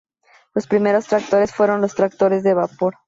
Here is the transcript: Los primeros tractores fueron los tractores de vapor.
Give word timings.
Los 0.55 0.65
primeros 0.65 1.05
tractores 1.05 1.53
fueron 1.53 1.79
los 1.79 1.93
tractores 1.93 2.41
de 2.41 2.55
vapor. 2.55 2.95